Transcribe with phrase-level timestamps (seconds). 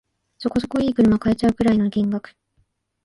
[0.39, 2.35] そこそこ良い車買えちゃうくらいの金額